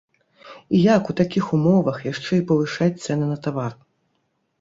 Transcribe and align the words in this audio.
І 0.77 0.77
як 0.95 1.03
у 1.13 1.15
такіх 1.19 1.51
умовах 1.57 1.99
яшчэ 2.11 2.31
і 2.39 2.45
павышаць 2.53 3.03
цэны 3.05 3.29
на 3.33 3.37
тавар? 3.45 3.77